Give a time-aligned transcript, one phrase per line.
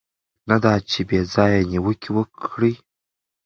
[0.49, 2.73] نه دا چې بې ځایه نیوکې وکړي.